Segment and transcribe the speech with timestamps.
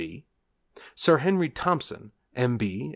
[0.01, 0.25] D., C.B.
[0.95, 2.57] Sir Henry Thompson, M.